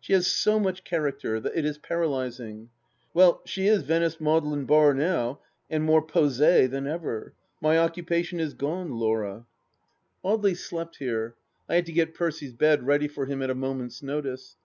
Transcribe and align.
She 0.00 0.12
has 0.12 0.26
so 0.26 0.58
much 0.58 0.82
character 0.82 1.38
that 1.38 1.56
it 1.56 1.64
is 1.64 1.78
paralysing.... 1.78 2.70
Well, 3.14 3.42
she 3.44 3.68
is 3.68 3.82
Venice 3.84 4.20
Magdalen 4.20 4.64
Bar 4.66 4.92
now, 4.92 5.38
and 5.70 5.84
more 5.84 6.02
posie 6.02 6.66
than 6.66 6.88
ever. 6.88 7.32
My 7.60 7.78
occupation 7.78 8.40
is 8.40 8.54
gone, 8.54 8.90
Laura.... 8.98 9.46
278 10.22 10.22
THE 10.22 10.28
LAST 10.36 10.42
DITCH 10.42 10.52
Audely 10.52 10.56
slept 10.68 10.96
here. 10.96 11.34
I 11.68 11.74
had 11.76 11.86
to 11.86 11.92
get 11.92 12.14
Percy's 12.14 12.54
bed 12.54 12.88
ready 12.88 13.06
for 13.06 13.26
him 13.26 13.40
at 13.40 13.50
a 13.50 13.54
moment's 13.54 14.02
notice. 14.02 14.56